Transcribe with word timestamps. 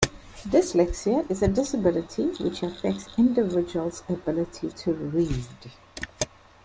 Dyslexia 0.49 1.29
is 1.29 1.43
a 1.43 1.47
disability 1.47 2.23
which 2.39 2.63
affects 2.63 3.05
individual's 3.19 4.01
ability 4.09 4.71
to 4.71 4.93
read. 4.95 5.43